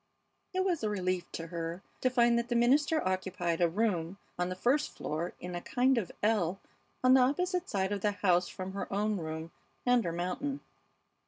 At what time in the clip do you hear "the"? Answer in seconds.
2.49-2.55, 4.49-4.55, 7.13-7.21, 8.01-8.13